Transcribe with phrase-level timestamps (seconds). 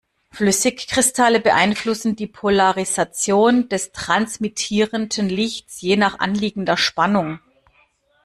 [0.31, 7.39] Flüssigkristalle beeinflussen die Polarisation des transmittierten Lichts je nach anliegender Spannung.